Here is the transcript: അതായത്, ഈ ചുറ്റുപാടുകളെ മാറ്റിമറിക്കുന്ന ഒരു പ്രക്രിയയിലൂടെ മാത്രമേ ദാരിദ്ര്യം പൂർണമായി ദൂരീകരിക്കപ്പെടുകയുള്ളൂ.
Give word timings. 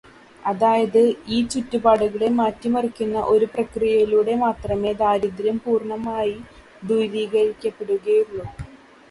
അതായത്, 0.43 1.01
ഈ 1.27 1.47
ചുറ്റുപാടുകളെ 1.47 2.29
മാറ്റിമറിക്കുന്ന 2.29 3.19
ഒരു 3.33 3.45
പ്രക്രിയയിലൂടെ 3.45 4.35
മാത്രമേ 4.35 4.93
ദാരിദ്ര്യം 5.03 5.59
പൂർണമായി 5.65 6.35
ദൂരീകരിക്കപ്പെടുകയുള്ളൂ. 6.83 8.45